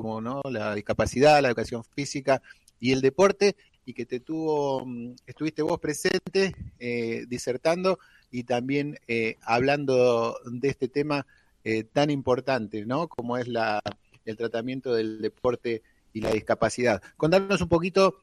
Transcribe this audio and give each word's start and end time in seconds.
como 0.00 0.20
¿no? 0.20 0.40
la 0.50 0.74
discapacidad, 0.74 1.42
la 1.42 1.48
educación 1.48 1.84
física 1.84 2.40
y 2.78 2.92
el 2.92 3.02
deporte, 3.02 3.56
y 3.84 3.92
que 3.92 4.06
te 4.06 4.20
tuvo, 4.20 4.86
mm, 4.86 5.14
estuviste 5.26 5.62
vos 5.62 5.78
presente 5.78 6.54
eh, 6.78 7.24
disertando 7.28 7.98
y 8.30 8.44
también 8.44 8.98
eh, 9.08 9.36
hablando 9.42 10.38
de 10.50 10.68
este 10.68 10.88
tema 10.88 11.26
eh, 11.64 11.84
tan 11.84 12.10
importante, 12.10 12.86
¿no? 12.86 13.08
Como 13.08 13.36
es 13.36 13.48
la, 13.48 13.82
el 14.24 14.36
tratamiento 14.36 14.94
del 14.94 15.20
deporte 15.20 15.82
y 16.14 16.22
la 16.22 16.30
discapacidad. 16.30 17.02
Contanos 17.16 17.60
un 17.60 17.68
poquito, 17.68 18.16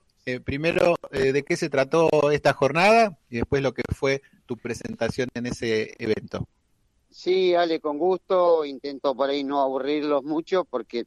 primero, 0.44 0.96
de 1.12 1.44
qué 1.44 1.56
se 1.56 1.70
trató 1.70 2.10
esta 2.32 2.52
jornada 2.54 3.18
y 3.30 3.38
después 3.38 3.62
lo 3.62 3.74
que 3.74 3.84
fue 3.96 4.22
tu 4.46 4.58
presentación 4.58 5.30
en 5.36 5.46
ese 5.46 5.96
evento. 6.00 6.48
Sí, 7.10 7.56
Ale, 7.56 7.80
con 7.80 7.98
gusto. 7.98 8.66
Intento 8.66 9.16
por 9.16 9.30
ahí 9.30 9.44
no 9.44 9.62
aburrirlos 9.62 10.24
mucho 10.24 10.66
porque 10.66 11.06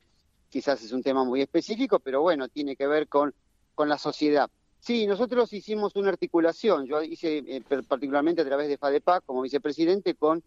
quizás 0.51 0.83
es 0.83 0.93
un 0.93 1.03
tema 1.03 1.25
muy 1.25 1.41
específico, 1.41 2.01
pero 2.01 2.21
bueno, 2.21 2.49
tiene 2.49 2.77
que 2.77 2.87
ver 2.87 3.09
con, 3.09 3.33
con 3.75 3.89
la 3.89 3.97
sociedad. 3.97 4.51
Sí, 4.81 5.07
nosotros 5.07 5.53
hicimos 5.53 5.95
una 5.97 6.09
articulación, 6.09 6.87
yo 6.87 7.03
hice 7.03 7.39
eh, 7.47 7.63
particularmente 7.87 8.43
a 8.43 8.47
través 8.47 8.69
de 8.69 8.79
FADEPAC 8.79 9.25
como 9.25 9.43
vicepresidente 9.43 10.15
con 10.15 10.43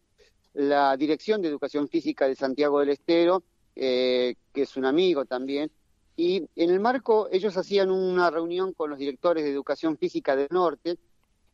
la 0.53 0.97
Dirección 0.97 1.41
de 1.41 1.47
Educación 1.47 1.87
Física 1.87 2.27
de 2.27 2.35
Santiago 2.35 2.79
del 2.79 2.89
Estero, 2.89 3.43
eh, 3.75 4.35
que 4.53 4.63
es 4.63 4.75
un 4.75 4.85
amigo 4.85 5.25
también, 5.25 5.71
y 6.15 6.47
en 6.55 6.69
el 6.69 6.79
marco 6.79 7.27
ellos 7.31 7.57
hacían 7.57 7.89
una 7.89 8.29
reunión 8.29 8.73
con 8.73 8.89
los 8.89 8.99
directores 8.99 9.43
de 9.43 9.51
Educación 9.51 9.97
Física 9.97 10.35
del 10.35 10.49
Norte 10.51 10.97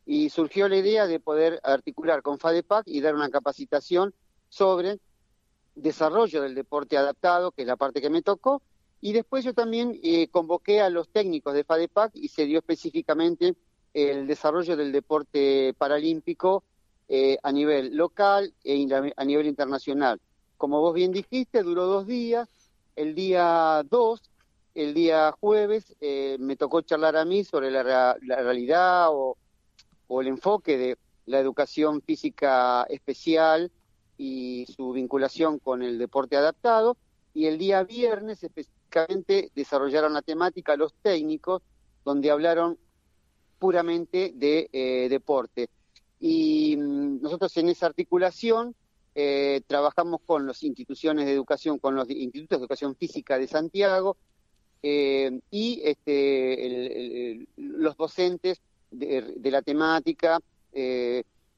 y 0.04 0.28
surgió 0.28 0.68
la 0.68 0.76
idea 0.76 1.06
de 1.06 1.20
poder 1.20 1.60
articular 1.62 2.22
con 2.22 2.38
FADEPAC 2.38 2.88
y 2.88 3.00
dar 3.00 3.14
una 3.14 3.30
capacitación 3.30 4.14
sobre 4.48 4.98
desarrollo 5.82 6.42
del 6.42 6.54
deporte 6.54 6.96
adaptado, 6.96 7.52
que 7.52 7.62
es 7.62 7.68
la 7.68 7.76
parte 7.76 8.00
que 8.00 8.10
me 8.10 8.22
tocó, 8.22 8.62
y 9.00 9.12
después 9.12 9.44
yo 9.44 9.54
también 9.54 9.98
eh, 10.02 10.28
convoqué 10.28 10.80
a 10.80 10.90
los 10.90 11.08
técnicos 11.08 11.54
de 11.54 11.64
FADEPAC 11.64 12.12
y 12.14 12.28
se 12.28 12.44
dio 12.44 12.58
específicamente 12.58 13.54
el 13.94 14.26
desarrollo 14.26 14.76
del 14.76 14.92
deporte 14.92 15.74
paralímpico 15.76 16.64
eh, 17.08 17.38
a 17.42 17.50
nivel 17.50 17.96
local 17.96 18.52
e 18.62 18.86
a 19.16 19.24
nivel 19.24 19.46
internacional. 19.46 20.20
Como 20.56 20.80
vos 20.80 20.94
bien 20.94 21.12
dijiste, 21.12 21.62
duró 21.62 21.86
dos 21.86 22.06
días. 22.06 22.48
El 22.94 23.14
día 23.14 23.82
2, 23.88 24.22
el 24.74 24.92
día 24.92 25.32
jueves, 25.40 25.96
eh, 26.00 26.36
me 26.38 26.56
tocó 26.56 26.82
charlar 26.82 27.16
a 27.16 27.24
mí 27.24 27.44
sobre 27.44 27.70
la, 27.70 28.14
realidad 28.20 29.08
o, 29.10 29.38
o 30.06 30.20
el 30.20 30.28
enfoque 30.28 30.76
de 30.76 30.98
la 31.24 31.38
educación 31.38 32.02
física 32.02 32.84
especial 32.90 33.70
y 34.20 34.66
su 34.66 34.92
vinculación 34.92 35.58
con 35.58 35.82
el 35.82 35.96
deporte 35.96 36.36
adaptado. 36.36 36.98
Y 37.32 37.46
el 37.46 37.56
día 37.56 37.82
viernes 37.84 38.44
específicamente 38.44 39.50
desarrollaron 39.54 40.12
la 40.12 40.20
temática 40.20 40.76
los 40.76 40.92
técnicos, 41.00 41.62
donde 42.04 42.30
hablaron 42.30 42.78
puramente 43.58 44.32
de 44.34 44.68
eh, 44.74 45.08
deporte. 45.08 45.70
Y 46.20 46.76
mm, 46.76 47.22
nosotros 47.22 47.56
en 47.56 47.70
esa 47.70 47.86
articulación 47.86 48.74
eh, 49.14 49.62
trabajamos 49.66 50.20
con 50.26 50.46
las 50.46 50.62
instituciones 50.64 51.24
de 51.24 51.32
educación, 51.32 51.78
con 51.78 51.94
los 51.94 52.10
institutos 52.10 52.58
de 52.58 52.62
educación 52.62 52.96
física 52.96 53.38
de 53.38 53.46
Santiago 53.46 54.18
eh, 54.82 55.40
y 55.50 55.80
este, 55.82 57.46
los 57.56 57.96
docentes 57.96 58.60
de, 58.90 59.50
la 59.50 59.62
temática 59.62 60.40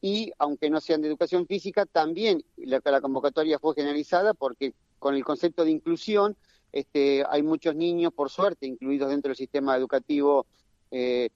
y 0.04 0.32
aunque 0.38 0.68
no 0.68 0.80
sean 0.80 1.00
de 1.00 1.08
educación 1.08 1.46
física, 1.46 1.86
también 1.86 2.44
la, 2.56 3.00
convocatoria 3.00 3.60
fue 3.60 3.76
generalizada 3.76 4.34
porque 4.34 4.74
con 4.98 5.14
el 5.14 5.24
concepto 5.24 5.64
de 5.64 5.70
inclusión 5.70 6.36
este, 6.72 7.24
hay 7.30 7.44
muchos 7.44 7.76
niños, 7.76 8.12
por 8.12 8.28
suerte, 8.28 8.66
incluidos 8.66 9.10
dentro 9.10 9.28
del 9.28 9.36
sistema 9.36 9.76
educativo, 9.76 10.44
eh, 10.90 11.30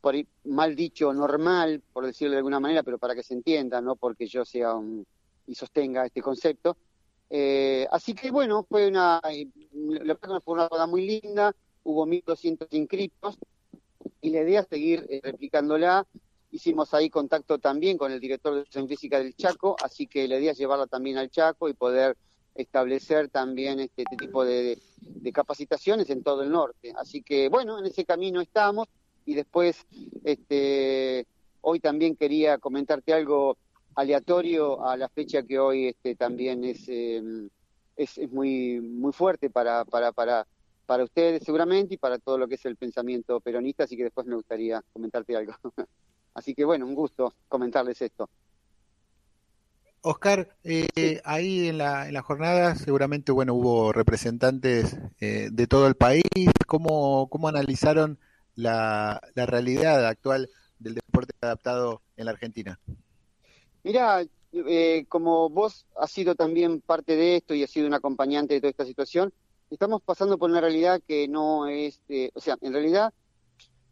por, 0.00 0.14
mal 0.44 0.76
dicho, 0.76 1.12
normal, 1.12 1.82
por 1.92 2.06
decirlo 2.06 2.32
de 2.32 2.38
alguna 2.38 2.60
manera, 2.60 2.84
pero 2.84 2.98
para 2.98 3.16
que 3.16 3.24
se 3.24 3.34
entienda, 3.34 3.80
no 3.80 3.96
porque 3.96 4.28
yo 4.28 4.44
sea 4.44 4.74
un, 4.74 5.04
y 5.48 5.56
sostenga 5.56 6.06
este 6.06 6.22
concepto. 6.22 6.76
Eh, 7.30 7.84
así 7.90 8.14
que 8.14 8.30
bueno, 8.30 8.64
fue 8.68 8.86
una, 8.86 9.20
la 9.72 10.16
fue 10.16 10.54
una 10.54 10.68
boda 10.68 10.86
muy 10.86 11.04
linda, 11.04 11.52
hubo 11.82 12.06
1.200 12.06 12.68
inscritos 12.70 13.38
y 14.20 14.30
la 14.30 14.42
idea 14.42 14.60
es 14.60 14.68
seguir 14.68 15.04
eh, 15.10 15.20
replicándola 15.22 16.06
Hicimos 16.50 16.94
ahí 16.94 17.10
contacto 17.10 17.58
también 17.58 17.98
con 17.98 18.10
el 18.10 18.20
director 18.20 18.54
de 18.54 18.60
educación 18.60 18.88
física 18.88 19.18
del 19.18 19.34
Chaco, 19.34 19.76
así 19.82 20.06
que 20.06 20.26
la 20.26 20.38
idea 20.38 20.52
es 20.52 20.58
llevarla 20.58 20.86
también 20.86 21.18
al 21.18 21.30
Chaco 21.30 21.68
y 21.68 21.74
poder 21.74 22.16
establecer 22.54 23.28
también 23.28 23.80
este, 23.80 24.02
este 24.02 24.16
tipo 24.16 24.44
de, 24.44 24.78
capacitaciones 25.32 26.08
en 26.10 26.22
todo 26.22 26.42
el 26.42 26.50
norte. 26.50 26.92
Así 26.96 27.22
que 27.22 27.48
bueno, 27.48 27.78
en 27.78 27.86
ese 27.86 28.04
camino 28.04 28.40
estamos 28.40 28.88
y 29.26 29.34
después 29.34 29.86
este, 30.24 31.26
hoy 31.60 31.80
también 31.80 32.16
quería 32.16 32.58
comentarte 32.58 33.12
algo 33.12 33.58
aleatorio 33.94 34.84
a 34.84 34.96
la 34.96 35.08
fecha 35.08 35.42
que 35.42 35.58
hoy 35.58 35.88
este, 35.88 36.14
también 36.14 36.64
es, 36.64 36.88
em, 36.88 37.48
es, 37.96 38.16
es, 38.16 38.30
muy, 38.30 38.80
muy 38.80 39.12
fuerte 39.12 39.50
para, 39.50 39.84
para, 39.84 40.12
para, 40.12 40.46
para 40.86 41.04
ustedes 41.04 41.42
seguramente 41.44 41.94
y 41.94 41.98
para 41.98 42.18
todo 42.18 42.38
lo 42.38 42.48
que 42.48 42.54
es 42.54 42.64
el 42.64 42.76
pensamiento 42.76 43.40
peronista, 43.40 43.84
así 43.84 43.96
que 43.96 44.04
después 44.04 44.26
me 44.26 44.36
gustaría 44.36 44.82
comentarte 44.92 45.36
algo. 45.36 45.52
Así 46.38 46.54
que 46.54 46.64
bueno, 46.64 46.86
un 46.86 46.94
gusto 46.94 47.34
comentarles 47.48 48.00
esto. 48.00 48.30
Oscar, 50.02 50.56
eh, 50.62 51.20
ahí 51.24 51.66
en 51.66 51.78
la, 51.78 52.06
en 52.06 52.14
la 52.14 52.22
jornada 52.22 52.76
seguramente 52.76 53.32
bueno 53.32 53.54
hubo 53.54 53.92
representantes 53.92 54.96
eh, 55.20 55.48
de 55.50 55.66
todo 55.66 55.88
el 55.88 55.96
país. 55.96 56.22
¿Cómo, 56.68 57.28
cómo 57.28 57.48
analizaron 57.48 58.20
la, 58.54 59.20
la 59.34 59.46
realidad 59.46 60.06
actual 60.06 60.48
del 60.78 60.94
deporte 60.94 61.34
adaptado 61.40 62.02
en 62.16 62.26
la 62.26 62.30
Argentina? 62.30 62.78
Mira, 63.82 64.24
eh, 64.52 65.06
como 65.08 65.50
vos 65.50 65.86
has 65.96 66.12
sido 66.12 66.36
también 66.36 66.80
parte 66.80 67.16
de 67.16 67.38
esto 67.38 67.52
y 67.52 67.64
has 67.64 67.70
sido 67.70 67.88
un 67.88 67.94
acompañante 67.94 68.54
de 68.54 68.60
toda 68.60 68.70
esta 68.70 68.84
situación, 68.84 69.32
estamos 69.70 70.02
pasando 70.02 70.38
por 70.38 70.50
una 70.50 70.60
realidad 70.60 71.02
que 71.04 71.26
no 71.26 71.66
es, 71.66 72.00
o 72.32 72.40
sea, 72.40 72.56
en 72.60 72.72
realidad 72.72 73.12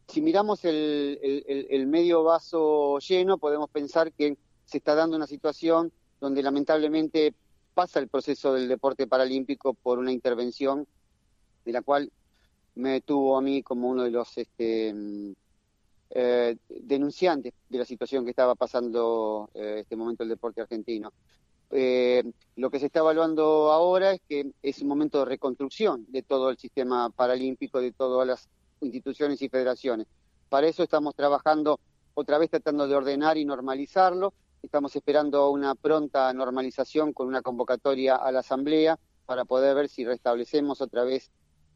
si 0.08 0.22
miramos 0.22 0.64
el, 0.64 1.84
medio 1.88 2.22
vaso 2.22 2.98
lleno, 2.98 3.38
podemos 3.38 3.68
pensar 3.70 4.12
que 4.12 4.36
se 4.64 4.78
está 4.78 4.94
dando 4.94 5.16
una 5.16 5.26
situación 5.26 5.92
donde 6.20 6.42
lamentablemente 6.42 7.34
pasa 7.74 7.98
el 7.98 8.08
proceso 8.08 8.54
del 8.54 8.68
deporte 8.68 9.06
paralímpico 9.06 9.74
por 9.74 9.98
una 9.98 10.12
intervención 10.12 10.86
de 11.64 11.72
la 11.72 11.82
cual 11.82 12.10
me 12.74 13.00
tuvo 13.00 13.36
a 13.36 13.42
mí 13.42 13.62
como 13.62 13.88
uno 13.88 14.04
de 14.04 14.10
los 14.10 14.38
este, 14.38 14.94
eh, 16.10 16.56
denunciantes 16.68 17.52
de 17.68 17.78
la 17.78 17.84
situación 17.84 18.24
que 18.24 18.30
estaba 18.30 18.54
pasando 18.54 19.50
eh, 19.54 19.78
este 19.80 19.96
momento 19.96 20.22
el 20.22 20.28
deporte 20.28 20.60
argentino. 20.60 21.12
Eh, 21.70 22.22
lo 22.54 22.70
que 22.70 22.78
se 22.78 22.86
está 22.86 23.00
evaluando 23.00 23.72
ahora 23.72 24.12
es 24.12 24.20
que 24.28 24.52
es 24.62 24.80
un 24.82 24.88
momento 24.88 25.18
de 25.18 25.24
reconstrucción 25.24 26.06
de 26.08 26.22
todo 26.22 26.50
el 26.50 26.58
sistema 26.58 27.10
paralímpico, 27.10 27.80
de 27.80 27.92
todas 27.92 28.26
las 28.26 28.48
instituciones 28.86 29.42
y 29.42 29.48
federaciones. 29.48 30.06
Para 30.48 30.68
eso 30.68 30.82
estamos 30.82 31.14
trabajando 31.14 31.80
otra 32.14 32.38
vez 32.38 32.50
tratando 32.50 32.88
de 32.88 32.94
ordenar 32.94 33.36
y 33.36 33.44
normalizarlo. 33.44 34.32
Estamos 34.62 34.96
esperando 34.96 35.50
una 35.50 35.74
pronta 35.74 36.32
normalización 36.32 37.12
con 37.12 37.28
una 37.28 37.42
convocatoria 37.42 38.16
a 38.16 38.32
la 38.32 38.40
Asamblea 38.40 38.98
para 39.26 39.44
poder 39.44 39.74
ver 39.74 39.88
si 39.88 40.04
restablecemos 40.04 40.80
otra 40.80 41.04
vez 41.04 41.30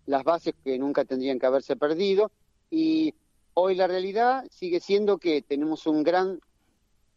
las 0.06 0.25
bases 0.25 0.54
que 0.65 0.78
nunca 0.78 1.04
tendrían 1.04 1.38
que 1.38 1.47
haberse 1.47 1.76
perdido. 1.76 2.31
Y 2.71 3.15
hoy 3.54 3.75
la 3.75 3.87
realidad 3.87 4.44
sigue 4.50 4.81
siendo 4.81 5.19
que 5.19 5.42
tenemos 5.42 5.87
un 5.87 6.03
gran 6.03 6.41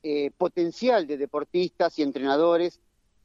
eh, 0.04 0.32
potencial 0.38 1.08
de 1.08 1.18
deportistas 1.18 1.98
y 1.98 2.04
entrenadores 2.04 2.80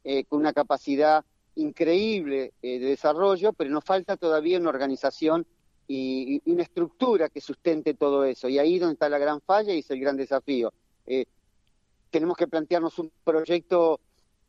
eh, 0.04 0.24
con 0.24 0.38
una 0.38 0.52
capacidad 0.52 1.24
increíble 1.56 2.52
eh, 2.62 2.78
de 2.78 2.86
desarrollo, 2.86 3.52
pero 3.52 3.70
nos 3.70 3.84
falta 3.84 4.16
todavía 4.16 4.58
una 4.60 4.68
organización 4.68 5.44
y, 5.88 6.40
que 7.30 7.40
sustente 7.40 7.94
todo 7.94 8.24
eso. 8.24 8.48
Y 8.48 8.58
ahí 8.58 8.74
es 8.74 8.80
donde 8.80 8.94
está 8.94 9.08
la 9.08 9.18
gran 9.18 9.40
falla 9.40 9.72
y 9.72 9.78
es 9.78 9.90
el 9.90 10.00
gran 10.00 10.16
desafío. 10.16 10.72
Eh, 11.06 11.24
tenemos 12.10 12.36
que 12.36 12.46
plantearnos 12.46 12.98
un 12.98 13.10
proyecto 13.24 14.00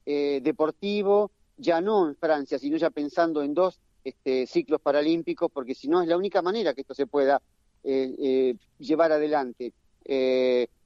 eh, 0.06 0.42
deportivo, 0.44 1.32
ya 1.58 1.82
no 1.82 2.08
en 2.08 2.16
Francia, 2.16 2.60
sino 2.60 2.78
ya 2.78 2.90
pensando 2.90 3.42
en 3.42 3.54
dos 3.54 3.80
este, 4.04 4.46
ciclos 4.48 4.82
paralímpicos, 4.82 5.52
porque 5.52 5.76
si 5.76 5.88
no 5.88 6.02
es 6.02 6.08
la 6.08 6.18
única 6.18 6.42
manera 6.42 6.74
que 6.74 6.82
esto 6.82 6.94
se 6.94 7.08
pueda 7.08 7.42
eh, 7.84 8.56
llevar 8.78 9.12
adelante. 9.12 9.74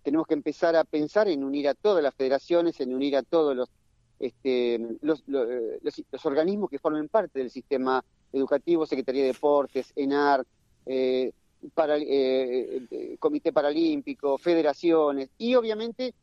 tenemos 0.04 0.28
que 0.28 0.34
empezar 0.34 0.76
a 0.76 0.84
pensar 0.84 1.28
en 1.28 1.44
unir 1.44 1.68
a 1.68 1.74
todas 1.74 2.04
las 2.04 2.14
federaciones, 2.14 2.80
en 2.82 2.94
unir 2.94 3.16
a 3.16 3.24
todos 3.24 3.56
los, 3.56 3.70
este, 4.20 4.80
los, 5.02 5.24
organismos 6.26 6.70
que 6.70 6.80
formen 6.80 7.08
parte 7.08 7.40
del 7.40 7.50
sistema 7.50 8.04
Educativo, 8.32 8.86
Secretaría 8.86 9.22
de 9.22 9.34
Deportes, 9.34 9.94
ENAR, 9.96 10.46
para, 11.74 11.98
eh, 11.98 13.18
Comité 13.20 13.54
Paralímpico, 13.54 14.38
federaciones 14.38 15.30
y 15.38 15.56
obviamente 15.56 16.14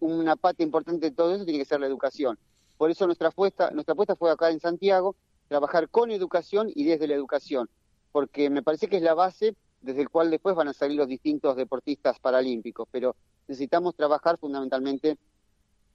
una 0.00 0.36
parte 0.36 0.62
importante 0.62 1.10
de 1.10 1.16
todo 1.16 1.34
eso 1.34 1.44
tiene 1.44 1.58
que 1.58 1.64
ser 1.64 1.80
la 1.80 1.86
educación. 1.86 2.38
Por 2.78 2.90
eso 2.90 3.06
nuestra 3.06 3.28
apuesta, 3.28 3.70
nuestra 3.70 3.92
apuesta 3.92 4.16
fue 4.16 4.30
acá 4.30 4.50
en 4.50 4.60
Santiago 4.60 5.16
trabajar 5.48 5.88
con 5.88 6.10
educación 6.10 6.70
y 6.74 6.84
desde 6.84 7.06
la 7.06 7.14
educación, 7.14 7.68
porque 8.12 8.48
me 8.50 8.62
parece 8.62 8.88
que 8.88 8.96
es 8.96 9.02
la 9.02 9.14
base 9.14 9.54
desde 9.82 10.02
el 10.02 10.10
cual 10.10 10.30
después 10.30 10.54
van 10.54 10.68
a 10.68 10.72
salir 10.72 10.96
los 10.96 11.08
distintos 11.08 11.56
deportistas 11.56 12.18
paralímpicos, 12.18 12.88
pero 12.90 13.16
necesitamos 13.48 13.94
trabajar 13.94 14.38
fundamentalmente 14.38 15.18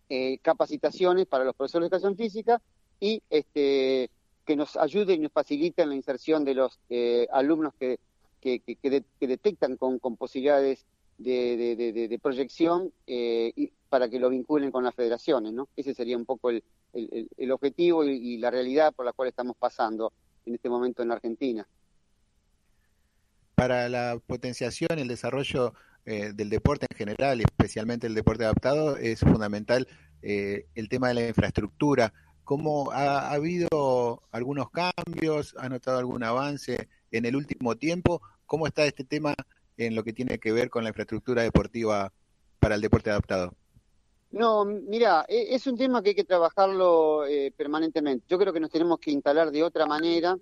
eh, 0.09 0.37
capacitaciones 0.39 1.25
para 1.25 1.43
los 1.43 1.55
profesores 1.55 1.89
de 1.89 1.95
educación 1.95 2.17
física 2.17 2.61
y 2.99 3.21
este, 3.29 4.09
que 4.45 4.55
nos 4.55 4.75
ayuden 4.75 5.19
y 5.19 5.23
nos 5.23 5.31
faciliten 5.31 5.89
la 5.89 5.95
inserción 5.95 6.45
de 6.45 6.53
los 6.53 6.79
eh, 6.89 7.27
alumnos 7.31 7.73
que, 7.79 7.99
que, 8.45 9.05
detectan 9.19 9.75
con, 9.77 9.99
posibilidades 10.17 10.85
de, 11.17 12.19
proyección 12.21 12.91
eh, 13.07 13.51
y 13.55 13.71
para 13.89 14.09
que 14.09 14.19
lo 14.19 14.29
vinculen 14.29 14.71
con 14.71 14.83
las 14.83 14.93
federaciones. 14.93 15.53
¿no? 15.53 15.67
Ese 15.75 15.93
sería 15.93 16.17
un 16.17 16.25
poco 16.25 16.51
el, 16.51 17.51
objetivo 17.51 18.03
y, 18.03 18.37
la 18.37 18.51
realidad 18.51 18.93
por 18.93 19.05
la 19.05 19.13
cual 19.13 19.29
estamos 19.29 19.57
pasando 19.57 20.13
en 20.45 20.55
este 20.55 20.69
momento 20.69 21.01
en 21.01 21.11
Argentina. 21.11 21.67
Para 23.55 23.89
la 23.89 24.19
potenciación 24.27 24.99
y 24.99 25.01
el 25.01 25.07
desarrollo 25.07 25.73
eh, 26.05 26.33
del 26.35 26.49
deporte 26.49 26.85
en 26.89 26.97
general, 26.97 27.41
especialmente 27.41 28.05
el 28.05 28.13
deporte 28.13 28.43
adaptado, 28.43 28.97
es 28.97 29.21
fundamental 29.21 29.87
eh, 30.21 30.67
el 30.75 30.89
tema 30.89 31.07
de 31.07 31.13
la 31.15 31.27
infraestructura. 31.27 32.13
¿Cómo 32.43 32.91
ha, 32.91 33.31
habido 33.31 34.21
algunos 34.31 34.69
cambios? 34.69 35.55
¿Ha 35.57 35.67
notado 35.67 35.97
algún 35.97 36.21
avance 36.23 36.89
en 37.09 37.25
el 37.25 37.35
último 37.35 37.75
tiempo? 37.75 38.21
¿Cómo 38.45 38.67
está 38.67 38.85
este 38.85 39.03
tema 39.03 39.33
en 39.77 39.95
lo 39.95 40.03
que 40.03 40.13
tiene 40.13 40.39
que 40.39 40.51
ver 40.51 40.69
con 40.69 40.83
la 40.83 40.89
infraestructura 40.89 41.43
deportiva 41.43 42.11
para 42.59 42.75
el 42.75 42.81
deporte 42.81 43.09
adaptado? 43.09 43.53
No, 44.31 44.65
mira, 44.65 45.25
e, 45.27 45.55
es 45.55 45.65
un 45.65 45.77
tema 45.77 46.01
que 46.03 46.09
hay 46.09 46.15
que 46.15 46.23
trabajarlo 46.23 47.25
eh, 47.25 47.53
permanentemente. 47.55 48.25
Yo 48.27 48.37
creo 48.37 48.51
que 48.51 48.59
nos 48.59 48.69
tenemos 48.69 48.99
que 48.99 49.11
instalar 49.11 49.49
de 49.49 49.63
otra 49.63 49.85
manera. 49.85 50.37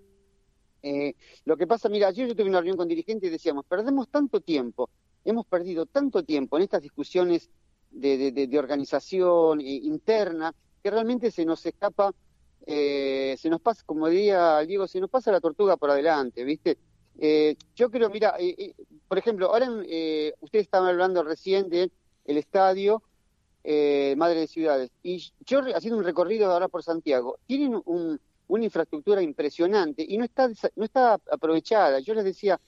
Eh, 0.82 1.14
lo 1.46 1.56
que 1.56 1.68
pasa, 1.68 1.90
mira, 1.90 2.08
ayer 2.08 2.28
yo 2.28 2.36
tuve 2.36 2.50
una 2.50 2.60
reunión 2.60 2.78
con 2.78 2.88
dirigentes 2.88 3.28
y 3.28 3.32
decíamos, 3.32 3.66
perdemos 3.66 4.10
tanto 4.10 4.42
tiempo, 4.42 4.90
hemos 5.24 5.46
perdido 5.46 5.86
tanto 5.86 6.24
tiempo 6.24 6.58
en 6.58 6.64
estas 6.64 6.82
discusiones 6.82 7.50
de, 7.92 8.50
organización 8.58 9.62
eh, 9.62 9.66
interna, 9.84 10.54
que 10.82 10.90
realmente 10.90 11.30
se 11.30 11.46
nos 11.46 11.66
escapa, 11.66 12.14
se 12.66 13.50
nos 13.50 13.62
pasa, 13.62 13.84
como 13.86 14.08
diría 14.08 14.60
Diego, 14.62 14.88
se 14.88 15.00
nos 15.00 15.10
pasa 15.10 15.32
la 15.32 15.40
tortuga 15.40 15.78
por 15.78 15.92
adelante, 15.92 16.44
¿viste? 16.44 16.78
Yo 17.75 17.92
creo, 17.92 18.10
mira, 18.10 18.36
por 19.07 19.18
ejemplo, 19.18 19.48
ahora 19.48 19.69
ustedes 19.69 20.65
estaban 20.65 20.89
hablando 20.89 21.24
recién 21.24 21.69
del 21.69 21.92
estadio, 22.25 23.04
eh, 23.65 24.13
Madre 24.18 24.42
de 24.42 24.48
Ciudades. 24.48 24.92
Y 25.04 25.31
yo 25.45 25.62
haciendo 25.74 25.98
un 25.98 26.04
recorrido 26.04 26.51
ahora 26.51 26.68
por 26.68 26.83
Santiago, 26.83 27.39
tienen 27.48 27.81
una 27.86 28.63
infraestructura 28.63 29.21
impresionante 29.21 30.06
y 30.07 30.18
no 30.18 30.25
está, 30.25 30.50
no 30.75 30.83
está 30.83 31.13
aprovechada. 31.31 32.00
Yo 32.00 32.13
les 32.13 32.25
decía, 32.25 32.60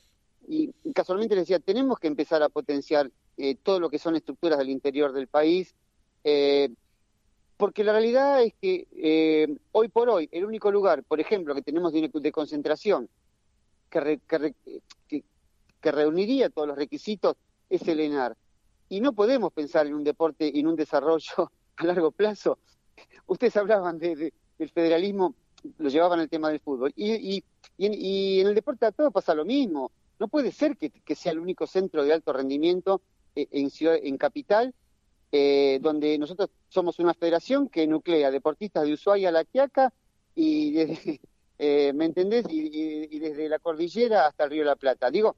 y 0.48 0.72
casualmente 0.94 1.36
les 1.36 1.44
decía, 1.44 1.60
tenemos 1.60 2.00
que 2.00 2.08
empezar 2.08 2.42
a 2.44 2.50
potenciar 2.50 3.12
eh, 3.38 3.56
todo 3.62 3.82
lo 3.82 3.90
que 3.90 4.00
son 4.00 4.16
estructuras 4.16 4.58
del 4.58 4.70
interior 4.70 5.12
del 5.12 5.28
país, 5.28 5.76
eh, 6.24 6.70
porque 7.58 7.84
la 7.84 7.92
realidad 7.92 8.42
es 8.42 8.54
que 8.62 9.58
hoy 9.74 9.90
por 9.90 10.10
hoy 10.10 10.30
el 10.32 10.46
único 10.46 10.72
lugar, 10.72 11.04
por 11.04 11.20
ejemplo, 11.20 11.54
que 11.56 11.62
tenemos 11.62 11.92
de, 11.92 12.32
concentración 12.32 13.10
que, 13.90 14.22
que, 15.08 15.24
que 15.82 15.92
reuniría 15.92 16.50
todos 16.50 16.68
los 16.68 16.78
requisitos 16.78 17.36
es 17.70 17.88
el 17.88 18.00
ENAR 18.00 18.36
y 18.90 19.02
no 19.02 19.14
podemos 19.14 19.52
pensar 19.54 19.88
en 19.88 19.94
un 19.94 20.04
deporte 20.04 20.58
en 20.58 20.68
un 20.68 20.76
desarrollo 20.76 21.52
a 21.78 21.86
largo 21.86 22.12
plazo. 22.12 22.60
Ustedes 23.28 23.58
hablaban 23.58 23.98
de, 23.98 24.34
del 24.58 24.70
federalismo, 24.70 25.36
lo 25.78 25.90
llevaban 25.90 26.20
al 26.20 26.30
tema 26.30 26.50
del 26.50 26.60
fútbol, 26.60 26.94
y, 26.96 27.44
en, 27.78 28.48
el 28.48 28.56
deporte 28.56 28.86
a 28.86 28.92
todo 28.92 29.12
pasa 29.12 29.34
lo 29.34 29.46
mismo. 29.46 29.92
No 30.20 30.28
puede 30.28 30.52
ser 30.52 30.78
que, 30.78 31.16
sea 31.16 31.34
el 31.34 31.40
único 31.40 31.68
centro 31.68 32.04
de 32.04 32.14
alto 32.14 32.32
rendimiento 32.32 33.02
eh, 33.36 33.48
en, 33.52 33.70
en 33.82 34.18
capital, 34.18 34.74
eh, 35.32 35.80
donde 35.82 36.18
nosotros 36.18 36.50
somos 36.70 37.00
una 37.00 37.14
federación 37.14 37.68
que 37.68 37.86
nuclea 37.86 38.32
deportistas 38.32 38.86
de 38.86 38.94
Ushuaia 38.94 39.30
a 39.30 39.32
La 39.34 39.44
Quiaca 39.44 39.92
y 40.36 40.72
desde, 40.72 41.20
eh, 41.58 41.94
¿me 41.94 42.06
entendés? 42.06 42.46
Y, 42.50 43.20
desde 43.20 43.50
la 43.50 43.60
cordillera 43.60 44.28
hasta 44.28 44.46
el 44.46 44.50
Río 44.52 44.64
de 44.64 44.70
la 44.70 44.76
Plata. 44.76 45.10
Digo, 45.10 45.36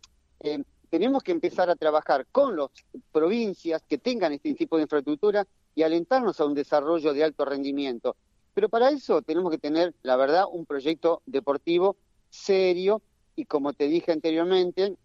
tenemos 0.90 1.24
que 1.24 1.32
empezar 1.32 1.70
a 1.70 1.76
trabajar 1.76 2.26
con 2.32 2.56
las 2.56 2.70
provincias 3.12 3.84
que 3.88 3.98
tengan 3.98 4.34
este 4.34 4.54
tipo 4.54 4.78
de 4.78 4.84
infraestructura 4.84 5.46
y 5.76 5.84
alentarnos 5.84 6.40
a 6.40 6.46
un 6.46 6.54
desarrollo 6.54 7.14
de 7.14 7.24
alto 7.24 7.46
rendimiento. 7.46 8.16
Pero 8.54 8.70
para 8.70 8.90
eso 8.90 9.22
tenemos 9.22 9.52
que 9.52 9.60
tener, 9.60 9.94
la 10.02 10.16
verdad, 10.16 10.46
un 10.52 10.66
proyecto 10.66 11.22
deportivo 11.26 11.98
serio 12.30 13.02
y, 13.36 13.46
como 13.46 13.74
te 13.74 13.88
dije 13.88 14.12
anteriormente, 14.12 14.98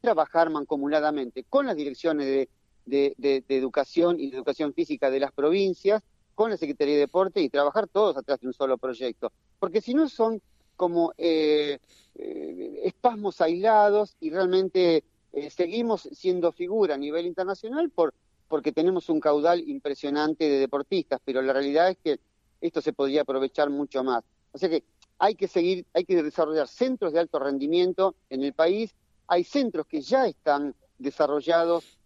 trabajar 0.00 0.50
mancomunadamente 0.50 1.44
con 1.44 1.66
las 1.66 1.76
direcciones 1.76 2.26
de, 2.26 2.48
de, 2.84 3.44
educación 3.48 4.18
y 4.18 4.30
de 4.30 4.36
educación 4.36 4.74
física 4.74 5.10
de 5.10 5.20
las 5.20 5.32
provincias, 5.32 6.02
con 6.40 6.48
la 6.48 6.56
Secretaría 6.56 6.94
de 6.94 7.00
Deporte 7.00 7.42
y 7.42 7.50
trabajar 7.50 7.86
todos 7.86 8.16
atrás 8.16 8.40
de 8.40 8.46
un 8.46 8.54
solo 8.54 8.78
proyecto. 8.78 9.30
Porque 9.58 9.82
si 9.82 9.92
no 9.92 10.08
son 10.08 10.40
como 10.74 11.12
eh, 11.18 11.78
eh, 12.14 12.80
espasmos 12.82 13.42
aislados 13.42 14.16
y 14.20 14.30
realmente 14.30 15.04
eh, 15.34 15.50
seguimos 15.50 16.08
siendo 16.12 16.50
figura 16.52 16.94
a 16.94 16.96
nivel 16.96 17.26
internacional 17.26 17.90
por, 17.90 18.14
porque 18.48 18.72
tenemos 18.72 19.10
un 19.10 19.20
caudal 19.20 19.60
impresionante 19.68 20.48
de 20.48 20.60
deportistas, 20.60 21.20
pero 21.22 21.42
la 21.42 21.52
realidad 21.52 21.90
es 21.90 21.98
que 22.02 22.20
esto 22.62 22.80
se 22.80 22.94
podría 22.94 23.20
aprovechar 23.20 23.68
mucho 23.68 24.02
más. 24.02 24.24
O 24.52 24.56
sea 24.56 24.70
que 24.70 24.82
hay 25.18 25.34
que 25.34 25.46
seguir, 25.46 25.84
hay 25.92 26.06
que 26.06 26.22
desarrollar 26.22 26.68
centros 26.68 27.12
de 27.12 27.20
alto 27.20 27.38
rendimiento 27.38 28.14
en 28.30 28.44
el 28.44 28.54
país. 28.54 28.94
Hay 29.26 29.44
centros 29.44 29.84
que 29.86 30.00
ya 30.00 30.26
están 30.26 30.74
desarrollados 30.96 31.98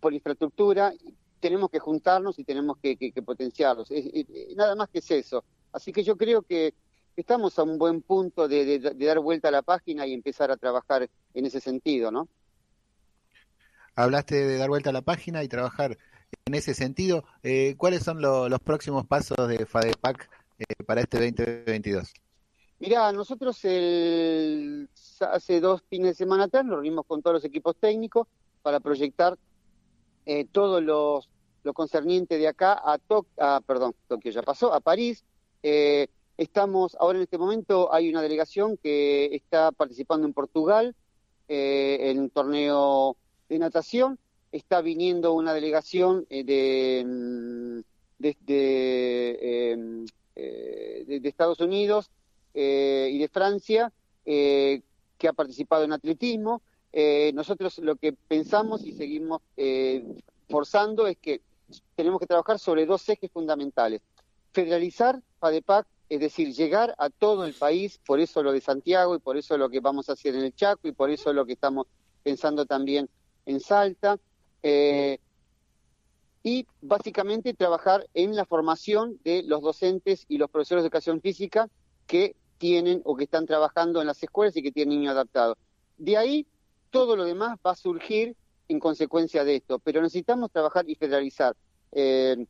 por 0.00 0.14
infraestructura. 0.14 0.92
Tenemos 1.40 1.70
que 1.70 1.78
juntarnos 1.78 2.38
y 2.38 2.44
tenemos 2.44 2.78
que, 2.78 2.96
potenciarlos. 3.24 3.90
nada 4.54 4.74
más 4.74 4.88
que 4.88 4.98
es 4.98 5.10
eso. 5.10 5.44
Así 5.72 5.92
que 5.92 6.02
yo 6.02 6.16
creo 6.16 6.42
que 6.42 6.74
estamos 7.16 7.58
a 7.58 7.62
un 7.62 7.78
buen 7.78 8.02
punto 8.02 8.48
de, 8.48 8.78
dar 8.78 9.18
vuelta 9.20 9.48
a 9.48 9.52
la 9.52 9.62
página 9.62 10.06
y 10.06 10.12
empezar 10.12 10.50
a 10.50 10.56
trabajar 10.56 11.08
en 11.34 11.46
ese 11.46 11.60
sentido, 11.60 12.10
¿no? 12.10 12.28
Hablaste 13.94 14.34
de 14.46 14.56
dar 14.56 14.68
vuelta 14.68 14.90
a 14.90 14.92
la 14.92 15.02
página 15.02 15.42
y 15.42 15.48
trabajar 15.48 15.98
en 16.44 16.54
ese 16.54 16.74
sentido. 16.74 17.24
Eh, 17.42 17.74
¿Cuáles 17.76 18.02
son 18.02 18.20
los 18.20 18.60
próximos 18.60 19.06
pasos 19.06 19.48
de 19.48 19.66
FADEPAC 19.66 20.30
eh, 20.58 20.84
para 20.84 21.00
este 21.00 21.18
2022? 21.18 22.12
Mirá, 22.78 23.12
nosotros 23.12 23.62
el, 23.64 24.88
hace 25.20 25.60
dos 25.60 25.82
fines 25.90 26.08
de 26.08 26.14
semana 26.14 26.44
atrás 26.44 26.64
nos 26.64 26.76
reunimos 26.76 27.04
con 27.06 27.20
todos 27.20 27.34
los 27.34 27.44
equipos 27.44 27.76
técnicos 27.76 28.26
para 28.62 28.80
proyectar 28.80 29.36
eh, 30.30 30.46
todo 30.50 30.80
lo 30.80 31.22
concerniente 31.74 32.38
de 32.38 32.48
acá 32.48 32.72
a, 32.72 32.98
a 33.38 33.60
perdón, 33.60 33.94
Tokio 34.08 34.32
ya 34.32 34.42
pasó, 34.42 34.72
a 34.72 34.80
París. 34.80 35.24
Eh, 35.62 36.08
Estamos, 36.40 36.96
ahora 36.98 37.18
en 37.18 37.24
este 37.24 37.36
momento 37.36 37.92
hay 37.92 38.08
una 38.08 38.22
delegación 38.22 38.78
que 38.78 39.26
está 39.26 39.72
participando 39.72 40.26
en 40.26 40.32
Portugal 40.32 40.96
eh, 41.48 41.98
en 42.08 42.18
un 42.18 42.30
torneo 42.30 43.18
de 43.46 43.58
natación. 43.58 44.18
Está 44.50 44.80
viniendo 44.80 45.34
una 45.34 45.52
delegación 45.52 46.24
eh, 46.30 46.42
de, 46.42 47.04
mm, 47.04 47.80
em, 48.48 50.06
eh, 50.34 51.04
de, 51.06 51.20
de, 51.20 51.28
Estados 51.28 51.60
Unidos 51.60 52.10
y 52.54 53.18
de 53.18 53.28
Francia 53.30 53.92
que 54.24 54.82
ha 55.28 55.34
participado 55.34 55.84
en 55.84 55.92
atletismo. 55.92 56.62
Nosotros 57.34 57.78
lo 57.78 57.96
que 57.96 58.12
pensamos 58.12 58.84
y 58.84 58.92
seguimos 58.92 59.42
forzando 60.48 61.06
es 61.06 61.16
que 61.18 61.40
tenemos 61.94 62.20
que 62.20 62.26
trabajar 62.26 62.58
sobre 62.58 62.86
dos 62.86 63.08
ejes 63.08 63.30
fundamentales. 63.30 64.02
Federalizar 64.52 65.22
FADEPAC 65.38 65.86
es 66.10 66.18
decir, 66.18 66.52
llegar 66.52 66.92
a 66.98 67.08
todo 67.08 67.44
el 67.44 67.54
país, 67.54 68.00
por 68.04 68.18
eso 68.18 68.42
lo 68.42 68.50
de 68.50 68.60
Santiago 68.60 69.14
y 69.14 69.20
por 69.20 69.36
eso 69.36 69.56
lo 69.56 69.70
que 69.70 69.78
vamos 69.78 70.08
a 70.08 70.14
hacer 70.14 70.34
en 70.34 70.42
el 70.42 70.52
Chaco 70.52 70.88
y 70.88 70.92
por 70.92 71.08
eso 71.08 71.32
lo 71.32 71.46
que 71.46 71.52
estamos 71.52 71.86
pensando 72.24 72.66
también 72.66 73.08
en 73.46 73.60
Salta. 73.60 74.18
Eh, 74.60 75.18
y 76.42 76.66
básicamente 76.82 77.54
trabajar 77.54 78.08
en 78.12 78.34
la 78.34 78.44
formación 78.44 79.20
de 79.22 79.44
los 79.44 79.62
docentes 79.62 80.24
y 80.26 80.38
los 80.38 80.50
profesores 80.50 80.82
de 80.82 80.88
educación 80.88 81.20
física 81.20 81.68
que 82.08 82.34
tienen 82.58 83.02
o 83.04 83.14
que 83.14 83.24
están 83.24 83.46
trabajando 83.46 84.00
en 84.00 84.08
las 84.08 84.20
escuelas 84.20 84.56
y 84.56 84.62
que 84.62 84.72
tienen 84.72 84.98
niños 84.98 85.12
adaptados. 85.12 85.58
De 85.96 86.16
ahí 86.16 86.44
todo 86.90 87.16
lo 87.16 87.24
demás 87.24 87.58
va 87.64 87.72
a 87.72 87.76
surgir 87.76 88.36
en 88.68 88.78
consecuencia 88.78 89.44
de 89.44 89.56
esto, 89.56 89.78
pero 89.78 90.00
necesitamos 90.00 90.50
trabajar 90.50 90.88
y 90.88 90.94
federalizar. 90.94 91.56
Eh, 91.92 92.46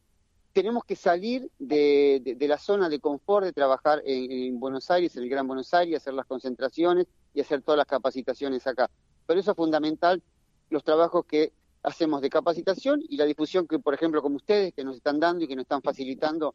tenemos 0.53 0.85
que 0.85 0.97
salir 0.97 1.51
de, 1.59 2.37
la 2.41 2.59
zona 2.59 2.89
de 2.89 2.99
confort 2.99 3.47
de 3.47 3.53
trabajar 3.53 4.03
en, 4.05 4.59
Buenos 4.59 4.91
Aires, 4.91 5.17
en 5.17 5.23
el 5.23 5.29
Gran 5.29 5.47
Buenos 5.47 5.73
Aires, 5.73 5.97
hacer 5.97 6.15
las 6.15 6.27
concentraciones 6.27 7.07
y 7.33 7.41
hacer 7.41 7.63
todas 7.63 7.79
las 7.79 7.87
capacitaciones 7.87 8.67
acá. 8.67 8.91
Pero 9.27 9.41
eso 9.41 9.53
es 9.53 9.57
fundamental, 9.57 10.23
los 10.69 10.83
trabajos 10.83 11.25
que 11.25 11.53
hacemos 11.83 12.21
de 12.21 12.31
capacitación 12.31 13.01
y 13.09 13.17
la 13.17 13.25
difusión 13.25 13.67
que, 13.67 13.79
por 13.79 13.95
ejemplo, 13.95 14.23
como 14.23 14.37
ustedes, 14.37 14.75
que 14.75 14.85
nos 14.85 14.97
están 14.97 15.21
dando 15.21 15.45
y 15.45 15.49
que 15.49 15.57
nos 15.57 15.63
están 15.63 15.83
facilitando 15.83 16.55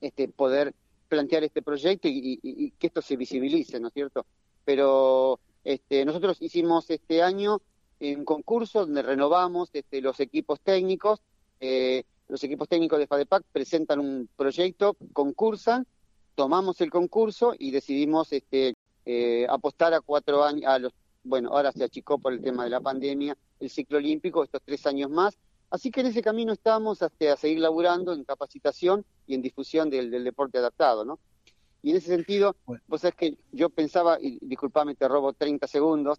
este, 0.00 0.28
poder 0.28 0.74
plantear 1.08 1.42
este 1.44 1.62
proyecto 1.62 2.06
y, 2.08 2.72
que 2.78 2.86
esto 2.86 3.02
se 3.02 3.16
visibilice, 3.16 3.80
¿no 3.80 3.88
es 3.88 3.94
cierto? 3.94 4.26
Pero 4.64 5.40
este, 5.64 6.04
nosotros 6.04 6.38
hicimos 6.40 6.88
este 6.90 7.22
año 7.22 7.60
un 8.00 8.24
concurso 8.24 8.80
donde 8.80 9.02
renovamos 9.02 9.70
este, 9.72 10.00
los 10.00 10.20
equipos 10.20 10.60
técnicos. 10.60 11.20
Eh, 11.60 12.04
los 12.28 12.42
equipos 12.44 12.68
técnicos 12.68 12.98
de 12.98 13.06
FADEPAC 13.06 13.42
presentan 13.52 14.00
un 14.00 14.28
proyecto, 14.36 14.96
concursan, 15.12 15.86
tomamos 16.34 16.80
el 16.80 16.90
concurso 16.90 17.54
y 17.58 17.70
decidimos 17.70 18.32
este, 18.32 18.74
eh, 19.06 19.46
apostar 19.48 19.94
a 19.94 20.00
cuatro 20.00 20.44
años, 20.44 20.64
a 20.66 20.78
los, 20.78 20.92
bueno, 21.24 21.50
ahora 21.50 21.72
se 21.72 21.84
achicó 21.84 22.18
por 22.18 22.32
el 22.32 22.42
tema 22.42 22.64
de 22.64 22.70
la 22.70 22.80
pandemia, 22.80 23.36
el 23.60 23.70
ciclo 23.70 23.96
olímpico, 23.98 24.44
estos 24.44 24.60
tres 24.62 24.86
años 24.86 25.10
más. 25.10 25.38
Así 25.70 25.90
que 25.90 26.00
en 26.00 26.06
ese 26.06 26.22
camino 26.22 26.52
estamos 26.52 27.02
hasta 27.02 27.32
a 27.32 27.36
seguir 27.36 27.60
laburando 27.60 28.12
en 28.12 28.24
capacitación 28.24 29.04
y 29.26 29.34
en 29.34 29.42
difusión 29.42 29.90
del, 29.90 30.10
deporte 30.22 30.58
adaptado, 30.58 31.04
¿no? 31.04 31.18
Y 31.82 31.90
en 31.90 31.96
ese 31.96 32.08
sentido, 32.08 32.56
vos 32.86 33.00
sabés 33.00 33.14
que 33.14 33.38
yo 33.52 33.70
pensaba, 33.70 34.18
y 34.20 34.38
disculpame, 34.40 34.94
te 34.94 35.06
robo 35.06 35.32
30 35.32 35.66
segundos, 35.66 36.18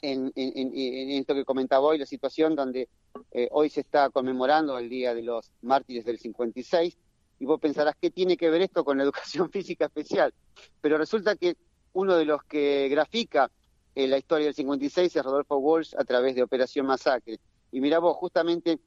en, 0.00 0.32
esto 0.34 1.34
que 1.34 1.44
comentaba 1.44 1.86
hoy, 1.86 1.98
la 1.98 2.06
situación 2.06 2.56
donde 2.56 2.88
eh, 3.30 3.48
hoy 3.52 3.70
se 3.70 3.80
está 3.80 4.10
conmemorando 4.10 4.76
el 4.78 4.88
Día 4.88 5.14
de 5.14 5.22
los 5.22 5.50
Mártires 5.62 6.04
del 6.04 6.18
56, 6.18 6.96
y 7.38 7.44
vos 7.44 7.60
pensarás, 7.60 7.94
¿qué 8.00 8.10
tiene 8.10 8.36
que 8.36 8.50
ver 8.50 8.62
esto 8.62 8.84
con 8.84 8.98
la 8.98 9.04
educación 9.04 9.50
física 9.50 9.86
especial? 9.86 10.32
Pero 10.80 10.98
resulta 10.98 11.36
que 11.36 11.56
uno 11.92 12.16
de 12.16 12.24
los 12.24 12.42
que 12.44 12.88
grafica 12.88 13.50
eh, 13.94 14.08
la 14.08 14.18
historia 14.18 14.46
del 14.46 14.54
56 14.54 15.14
es 15.14 15.22
Rodolfo 15.22 15.56
Walsh 15.58 15.94
a 15.98 16.04
través 16.04 16.34
de 16.34 16.42
Operación 16.42 16.86
Masacre. 16.86 17.38
Y 17.70 17.80
mira 17.80 17.98
vos, 17.98 18.16
justamente 18.16 18.80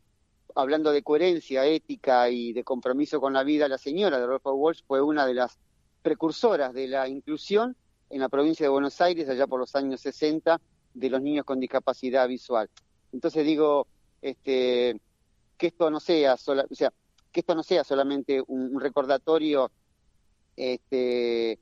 hablando 0.55 0.91
de 0.91 1.03
coherencia 1.03 1.65
ética 1.65 2.29
y 2.29 2.53
de 2.53 2.63
compromiso 2.63 3.19
con 3.19 3.33
la 3.33 3.43
vida, 3.43 3.67
la 3.67 3.77
señora 3.77 4.19
de 4.19 4.25
Rodolfo 4.25 4.53
Walsh 4.53 4.83
fue 4.87 5.01
una 5.01 5.25
de 5.25 5.33
las 5.33 5.59
precursoras 6.05 6.71
de 6.71 6.87
la 6.87 7.07
inclusión 7.07 7.75
en 8.11 8.19
la 8.19 8.29
provincia 8.29 8.63
de 8.63 8.69
Buenos 8.69 9.01
Aires 9.01 9.27
allá 9.27 9.47
por 9.47 9.59
los 9.59 9.75
años 9.75 10.01
60 10.01 10.61
de 10.93 11.09
los 11.09 11.19
niños 11.19 11.45
con 11.45 11.59
discapacidad 11.59 12.27
visual. 12.27 12.69
Entonces 13.11 13.43
digo, 13.43 13.87
este, 14.21 15.01
que 15.57 15.67
esto 15.67 15.89
no 15.89 15.99
sea, 15.99 16.35
que 17.31 17.39
esto 17.39 17.55
no 17.55 17.63
sea 17.63 17.83
solamente 17.83 18.39
un, 18.45 18.79
recordatorio 18.79 19.71
este, 20.55 21.53
eh, 21.53 21.57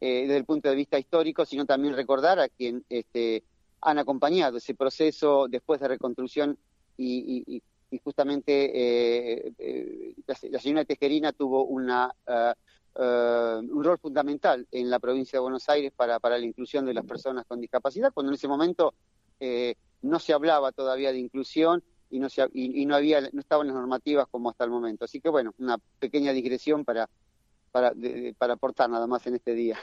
desde 0.00 0.36
el 0.36 0.44
punto 0.44 0.68
de 0.68 0.74
vista 0.74 0.98
histórico, 0.98 1.46
sino 1.46 1.64
también 1.64 1.96
recordar 1.96 2.38
a 2.38 2.50
quien 2.50 2.84
este, 2.90 3.44
han 3.80 3.98
acompañado 3.98 4.58
ese 4.58 4.74
proceso 4.74 5.46
después 5.48 5.80
de 5.80 5.88
reconstrucción 5.88 6.58
y, 6.98 7.62
justamente 8.04 8.52
eh, 8.52 9.52
eh, 9.58 10.14
la, 10.26 10.60
señora 10.60 10.84
Tejerina 10.84 11.32
tuvo 11.32 11.64
una 11.64 12.12
uh, 12.26 12.52
eh, 12.98 13.60
un 13.62 13.84
rol 13.84 13.98
fundamental 13.98 14.66
en 14.70 14.88
la 14.88 14.98
provincia 14.98 15.36
de 15.36 15.42
Buenos 15.42 15.68
Aires 15.68 15.92
para, 15.94 16.18
para 16.18 16.38
la 16.38 16.46
inclusión 16.46 16.86
de 16.86 16.94
las 16.94 17.04
personas 17.04 17.44
con 17.46 17.60
discapacidad, 17.60 18.12
cuando 18.12 18.30
en 18.30 18.36
ese 18.36 18.48
momento 18.48 18.94
eh, 19.38 19.74
no 20.02 20.18
se 20.18 20.32
hablaba 20.32 20.72
todavía 20.72 21.12
de 21.12 21.18
inclusión 21.18 21.82
y 22.10 22.20
no, 22.20 22.30
se, 22.30 22.48
y, 22.54 22.86
no, 22.86 22.94
había, 22.94 23.20
no 23.20 23.40
estaban 23.40 23.66
las 23.66 23.76
normativas 23.76 24.26
como 24.30 24.48
hasta 24.48 24.64
el 24.64 24.70
momento. 24.70 25.04
Así 25.04 25.20
que 25.20 25.28
bueno, 25.28 25.52
una 25.58 25.76
pequeña 25.98 26.32
digresión 26.32 26.84
para, 26.84 27.08
para, 27.70 27.92
para 28.38 28.54
aportar 28.54 28.88
nada 28.88 29.06
más 29.06 29.26
en 29.26 29.34
este 29.34 29.54
día. 29.54 29.78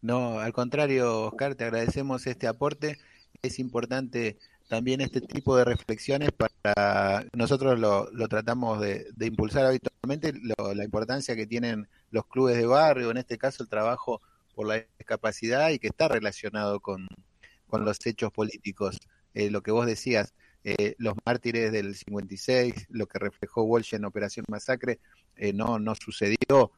No, 0.00 0.38
al 0.38 0.52
contrario, 0.52 1.26
Oscar, 1.26 1.54
te 1.54 1.64
agradecemos 1.64 2.26
este 2.26 2.46
aporte. 2.46 2.98
Es 3.42 3.58
importante 3.58 4.38
también 4.68 5.00
este 5.00 5.22
tipo 5.22 5.56
de 5.56 5.64
reflexiones 5.64 6.30
para 6.30 7.24
nosotros 7.32 7.78
lo, 7.78 8.10
lo 8.12 8.28
tratamos 8.28 8.80
de, 8.80 9.06
impulsar 9.20 9.64
habitualmente 9.64 10.34
la 10.74 10.84
importancia 10.84 11.34
que 11.34 11.46
tienen 11.46 11.88
los 12.10 12.26
clubes 12.26 12.56
de 12.56 12.66
barrio 12.66 13.10
en 13.10 13.16
este 13.16 13.38
caso 13.38 13.62
el 13.62 13.68
trabajo 13.68 14.20
por 14.54 14.68
la 14.68 14.84
discapacidad 14.98 15.70
y 15.70 15.78
que 15.78 15.88
está 15.88 16.08
relacionado 16.08 16.80
con, 16.80 17.08
los 17.70 18.06
hechos 18.06 18.32
políticos. 18.32 18.98
Eh, 19.34 19.50
lo 19.50 19.62
que 19.62 19.70
vos 19.70 19.86
decías 19.86 20.34
eh, 20.64 20.94
los 20.98 21.14
mártires 21.24 21.70
del 21.70 21.94
56 21.94 22.86
lo 22.90 23.06
que 23.06 23.18
reflejó 23.18 23.62
Walsh 23.62 23.94
en 23.94 24.04
Operación 24.04 24.44
Masacre 24.48 25.00
eh, 25.36 25.52
no 25.52 25.78
no 25.78 25.94
sucedió 25.94 26.72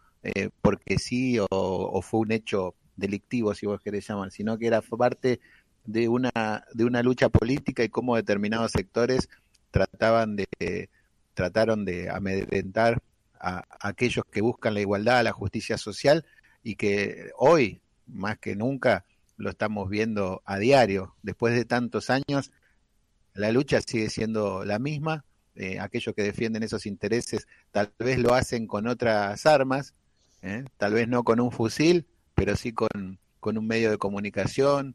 porque 0.61 0.99
sí 0.99 1.39
o, 1.39 1.47
o, 1.51 2.03
fue 2.03 2.21
un 2.21 2.33
hecho 2.33 2.75
delictivo 2.97 3.55
si 3.55 3.65
vos 3.65 3.81
querés 3.81 4.07
llamar 4.07 4.31
sino 4.31 4.59
que 4.59 4.67
era 4.67 4.83
parte 4.83 5.41
de 5.93 6.09
una, 6.09 6.65
de 6.73 6.85
una 6.85 7.03
lucha 7.03 7.29
política 7.29 7.83
y 7.85 7.89
cómo 7.89 8.17
determinados 8.17 8.73
sectores 8.73 9.29
trataban 9.71 10.37
de, 10.37 10.89
trataron 11.35 11.85
de 11.85 12.11
amedrentar 12.11 13.03
a, 13.39 13.65
aquellos 13.81 14.25
que 14.31 14.41
buscan 14.41 14.75
la 14.75 14.81
igualdad, 14.81 15.25
la 15.25 15.33
justicia 15.33 15.79
social 15.79 16.25
y 16.63 16.77
que 16.77 17.31
hoy, 17.39 17.81
más 18.07 18.39
que 18.39 18.57
nunca, 18.57 19.05
lo 19.37 19.51
estamos 19.51 19.89
viendo 19.89 20.43
a 20.45 20.59
diario. 20.59 21.15
Después 21.23 21.55
de 21.55 21.65
tantos 21.65 22.11
años, 22.11 22.53
la 23.35 23.51
lucha 23.53 23.81
sigue 23.81 24.11
siendo 24.11 24.65
la 24.65 24.79
misma. 24.79 25.25
Eh, 25.55 25.81
aquellos 25.81 26.15
que 26.15 26.23
defienden 26.23 26.63
esos 26.63 26.87
intereses 26.87 27.47
tal 27.73 27.93
vez 27.99 28.19
lo 28.19 28.35
hacen 28.35 28.67
con 28.67 28.87
otras 28.87 29.45
armas, 29.47 29.95
¿eh? 30.43 30.65
tal 30.77 30.95
vez 30.95 31.09
no 31.09 31.25
con 31.25 31.41
un 31.41 31.51
fusil, 31.51 32.07
pero 32.35 32.55
sí 32.57 32.73
con, 32.73 33.19
con 33.41 33.59
un 33.59 33.67
medio 33.67 33.91
de 33.91 33.99
comunicación, 33.99 34.95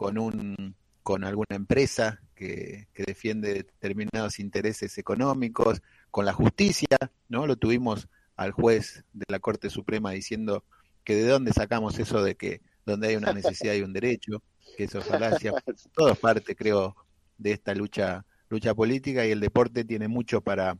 con, 0.00 0.16
un, 0.16 0.74
con 1.02 1.24
alguna 1.24 1.56
empresa 1.56 2.22
que, 2.34 2.88
defiende 2.94 3.52
determinados 3.52 4.38
intereses 4.38 4.96
económicos, 4.96 5.82
con 6.10 6.24
la 6.24 6.32
justicia, 6.32 6.96
¿no? 7.28 7.46
Lo 7.46 7.56
tuvimos 7.56 8.08
al 8.34 8.52
juez 8.52 9.04
de 9.12 9.26
la 9.28 9.40
Corte 9.40 9.68
Suprema 9.68 10.12
diciendo 10.12 10.64
que 11.04 11.16
de 11.16 11.28
dónde 11.28 11.52
sacamos 11.52 11.98
eso 11.98 12.22
de 12.22 12.34
que 12.34 12.62
donde 12.86 13.08
hay 13.08 13.16
una 13.16 13.34
necesidad 13.34 13.74
hay 13.74 13.82
un 13.82 13.92
derecho, 13.92 14.42
que 14.74 14.84
eso 14.84 15.00
es 15.00 15.04
falacia. 15.04 15.52
Todo 15.94 16.12
es 16.12 16.18
parte, 16.18 16.56
creo, 16.56 16.96
de 17.36 17.52
esta 17.52 17.74
lucha 17.74 18.24
lucha 18.48 18.74
política 18.74 19.26
y 19.26 19.32
el 19.32 19.40
deporte 19.40 19.84
tiene 19.84 20.08
mucho 20.08 20.40
para, 20.40 20.78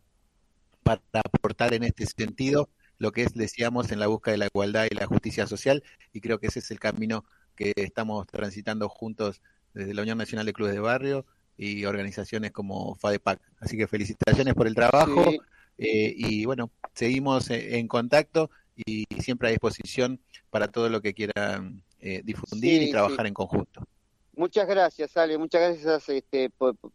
para 0.82 1.02
aportar 1.12 1.74
en 1.74 1.82
este 1.82 2.06
sentido, 2.06 2.70
lo 2.96 3.12
que 3.12 3.24
es, 3.24 3.34
decíamos, 3.34 3.92
en 3.92 4.00
la 4.00 4.06
búsqueda 4.06 4.32
de 4.32 4.38
la 4.38 4.46
igualdad 4.46 4.86
y 4.90 4.94
la 4.94 5.06
justicia 5.06 5.46
social, 5.46 5.84
y 6.14 6.22
creo 6.22 6.38
que 6.38 6.46
ese 6.46 6.60
es 6.60 6.70
el 6.70 6.80
camino 6.80 7.26
que 7.60 7.74
estamos 7.76 8.26
transitando 8.26 8.88
juntos 8.88 9.42
desde 9.74 9.92
la 9.92 10.00
Unión 10.00 10.16
Nacional 10.16 10.46
de 10.46 10.54
Clubes 10.54 10.72
de 10.72 10.80
Barrio 10.80 11.26
y 11.58 11.84
organizaciones 11.84 12.52
como 12.52 12.94
FADEPAC. 12.94 13.38
Así 13.60 13.76
que 13.76 13.86
felicitaciones 13.86 14.54
por 14.54 14.66
el 14.66 14.74
trabajo 14.74 15.30
eh, 15.76 16.14
y 16.16 16.46
bueno, 16.46 16.70
seguimos 16.94 17.50
eh, 17.50 17.78
en 17.78 17.86
contacto 17.86 18.50
y 18.74 19.04
siempre 19.20 19.48
a 19.48 19.50
disposición 19.50 20.20
para 20.48 20.68
todo 20.68 20.88
lo 20.88 21.02
que 21.02 21.12
quieran 21.12 21.82
eh, 22.00 22.22
difundir 22.24 22.82
y 22.82 22.90
trabajar 22.90 23.26
en 23.26 23.34
conjunto. 23.34 23.86
Muchas 24.34 24.66
gracias, 24.66 25.14
Ale, 25.18 25.36
muchas 25.36 25.60
gracias. 25.60 26.08
Este, 26.08 26.50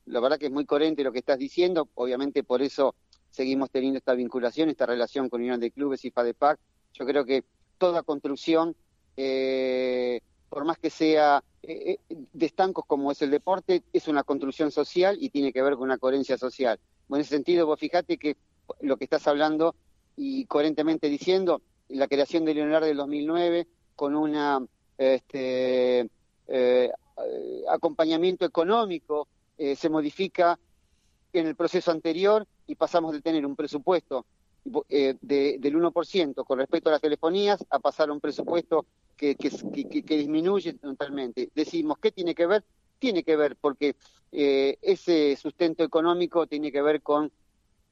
la 0.05 0.19
verdad 0.19 0.39
que 0.39 0.48
es 0.48 0.51
muy 0.51 0.65
coherente 0.65 1.03
lo 1.03 1.12
que 1.12 1.19
estás 1.19 1.38
diciendo, 1.38 1.89
obviamente 1.93 2.43
por 2.43 2.63
eso 2.63 2.95
seguimos 3.29 3.69
teniendo 3.69 4.00
esta 4.00 4.15
vinculación, 4.15 4.69
esta 4.69 4.88
relación 4.88 5.29
con 5.29 5.41
Unión 5.41 5.60
de 5.60 5.69
Clubes 5.69 6.03
y 6.05 6.10
FADEPAC. 6.10 6.57
Yo 6.93 7.05
creo 7.05 7.24
que 7.24 7.43
toda 7.77 8.01
construcción 8.01 8.75
eh, 9.17 10.22
por 10.49 10.65
más 10.65 10.77
que 10.77 10.89
sea 10.89 11.43
eh, 11.63 11.97
eh, 12.09 12.15
de 12.31 12.45
estancos 12.45 12.85
como 12.85 13.11
es 13.11 13.21
el 13.21 13.31
deporte, 13.31 13.83
es 13.91 14.07
una 14.07 14.23
construcción 14.23 14.71
social 14.71 15.17
y 15.19 15.29
tiene 15.29 15.51
que 15.51 15.61
ver 15.61 15.73
con 15.73 15.83
una 15.83 15.97
coherencia 15.97 16.37
social. 16.37 16.79
en 17.09 17.21
ese 17.21 17.31
sentido, 17.31 17.65
vos 17.65 17.79
fijate 17.79 18.17
que 18.17 18.37
lo 18.81 18.97
que 18.97 19.05
estás 19.05 19.27
hablando 19.27 19.75
y 20.15 20.45
coherentemente 20.45 21.09
diciendo, 21.09 21.61
la 21.89 22.07
creación 22.07 22.45
de 22.45 22.53
Leonardo 22.53 22.87
del 22.87 22.97
2009 22.97 23.67
con 23.95 24.15
un 24.15 24.67
este, 24.97 26.09
eh, 26.47 26.91
acompañamiento 27.69 28.45
económico 28.45 29.27
se 29.57 29.89
modifica 29.89 30.59
en 31.31 31.47
el 31.47 31.55
proceso 31.55 31.91
anterior 31.91 32.45
y 32.67 32.75
pasamos 32.75 33.13
de 33.13 33.21
tener 33.21 33.45
un 33.45 33.55
presupuesto 33.55 34.25
del 34.65 35.75
1% 35.75 36.43
con 36.43 36.57
respecto 36.57 36.89
a 36.89 36.93
las 36.93 37.01
telefonías 37.01 37.63
a 37.69 37.79
pasar 37.79 38.10
a 38.10 38.13
un 38.13 38.19
presupuesto 38.19 38.88
que, 39.15 39.36
que, 39.36 40.17
disminuye 40.17 40.74
totalmente. 40.74 41.51
Decimos, 41.53 41.98
¿qué 42.00 42.12
tiene 42.12 42.34
que 42.34 42.48
ver? 42.48 42.63
Tiene 42.98 43.24
que 43.24 43.36
ver 43.36 43.55
porque 43.55 43.95
eh, 44.31 44.77
ese 44.81 45.36
sustento 45.36 45.84
económico 45.84 46.48
tiene 46.48 46.72
que 46.72 46.81
ver 46.81 47.01
con 47.01 47.31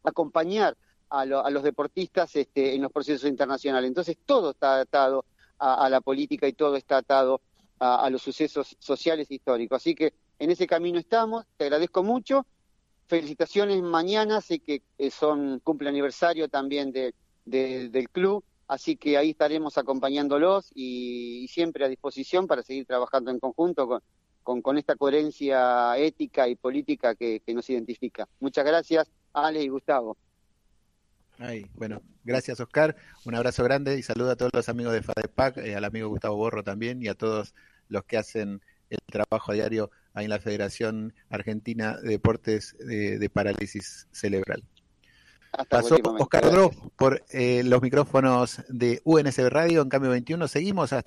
acompañar 0.04 0.76
a, 1.10 1.26
los 1.26 1.64
deportistas 1.64 2.36
este, 2.36 2.74
en 2.74 2.82
los 2.82 2.92
procesos 2.92 3.30
internacionales. 3.30 3.88
Entonces, 3.88 4.18
todo 4.26 4.52
está 4.52 4.80
atado 4.80 5.26
a, 5.60 5.88
la 5.90 6.02
política 6.02 6.48
y 6.48 6.54
todo 6.54 6.76
está 6.76 6.98
atado 6.98 7.42
a, 7.80 8.10
los 8.10 8.22
sucesos 8.22 8.76
sociales 8.80 9.30
e 9.30 9.36
históricos. 9.36 9.78
Así 9.78 9.94
que 9.94 10.14
en 10.40 10.50
ese 10.50 10.66
camino 10.66 10.98
estamos. 10.98 11.46
Te 11.56 11.66
agradezco 11.66 12.02
mucho. 12.02 12.48
Felicitaciones 13.08 13.82
mañana, 13.82 14.42
sé 14.42 14.60
que 14.60 14.82
eh, 14.98 15.12
son 15.12 15.60
cumple 15.60 15.90
aniversario 15.90 16.48
también 16.48 16.92
de, 16.92 17.14
del 17.46 18.10
club 18.10 18.44
Así 18.68 18.96
que 18.96 19.18
ahí 19.18 19.32
estaremos 19.32 19.78
acompañándolos 19.78 20.72
y, 20.74 21.48
siempre 21.48 21.86
a 21.86 21.90
disposición 21.90 22.48
para 22.48 22.64
seguir 22.64 22.86
trabajando 22.86 23.30
en 23.30 23.40
conjunto 23.40 24.02
con, 24.42 24.62
con, 24.62 24.78
esta 24.78 24.96
coherencia 24.96 25.98
ética 25.98 26.48
y 26.48 26.56
política 26.56 27.14
que, 27.14 27.42
nos 27.54 27.70
identifica. 27.70 28.28
Muchas 28.40 28.66
gracias, 28.66 29.12
Ale 29.34 29.62
y 29.62 29.68
Gustavo. 29.68 30.18
Ay, 31.40 31.66
bueno, 31.74 32.02
gracias 32.24 32.60
Oscar, 32.60 32.96
un 33.26 33.36
abrazo 33.36 33.64
grande 33.64 33.98
y 33.98 34.04
saludo 34.04 34.32
a 34.32 34.36
todos 34.36 34.52
los 34.54 34.70
amigos 34.70 34.94
de 34.94 35.02
FADEPAC, 35.02 35.58
eh, 35.58 35.76
al 35.76 35.84
amigo 35.84 36.08
Gustavo 36.10 36.38
Borro 36.38 36.64
también 36.64 37.02
y 37.02 37.08
a 37.08 37.16
todos 37.16 37.54
los 37.90 38.04
que 38.06 38.18
hacen 38.18 38.62
el 38.90 39.00
trabajo 39.08 39.52
a 39.52 39.56
diario 39.56 39.90
en 40.16 40.30
la 40.30 40.40
Federación 40.40 41.14
Argentina 41.30 41.98
de 41.98 42.10
Deportes 42.10 42.76
de, 42.80 43.18
de 43.18 43.30
Parálisis 43.30 44.08
Cerebral. 44.12 44.64
Pasó 45.70 45.98
Oscar 46.18 46.50
Dro 46.50 46.72
por 46.96 47.24
eh, 47.30 47.62
los 47.64 47.82
micrófonos 47.82 48.64
de 48.70 49.02
UNSB 49.04 49.50
Radio 49.50 49.84
en 49.84 49.90
Cambio 49.90 50.10
21. 50.10 50.48
Seguimos 50.48 50.94
hasta 50.94 51.02